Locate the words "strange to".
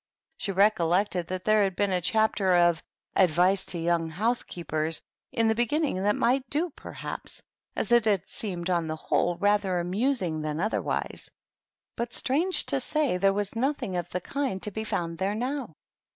12.15-12.79